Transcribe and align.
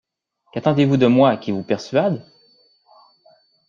Qu'attendez-vous 0.51 0.97
de 0.97 1.05
moi 1.05 1.37
qui 1.37 1.51
vous 1.51 1.61
persuade? 1.63 2.25